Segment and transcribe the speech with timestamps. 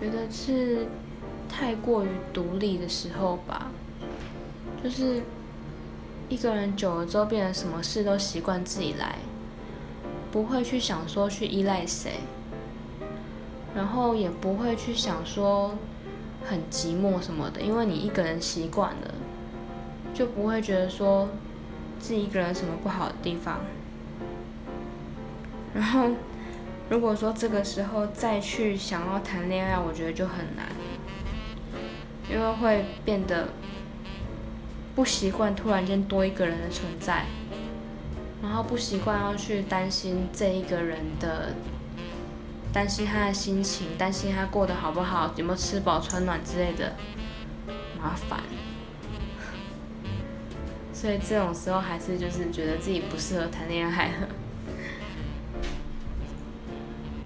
[0.00, 0.86] 觉得是
[1.46, 3.70] 太过于独立的时候吧，
[4.82, 5.22] 就是
[6.30, 9.16] 一个人久了之后，变成什么事都习惯自己来，
[10.32, 12.12] 不会去想说去依赖谁，
[13.74, 15.74] 然后也不会去想说
[16.46, 19.14] 很寂寞什么的，因为你一个人习惯了，
[20.14, 21.28] 就不会觉得说
[21.98, 23.60] 自己一个人什么不好的地方，
[25.74, 26.08] 然后。
[26.90, 30.66] 如果说这个时候再去想要谈恋爱，我觉得就很难，
[32.28, 33.50] 因为会变得
[34.96, 37.26] 不习惯突然间多一个人的存在，
[38.42, 41.54] 然后不习惯要去担心这一个人的，
[42.72, 46.96] 担心他的心情，担心他过得好不好，有没有吃饱穿暖之类的
[48.02, 48.40] 麻烦，
[50.92, 54.28] 所以这种时候还是就是觉得自己不适合谈恋爱了。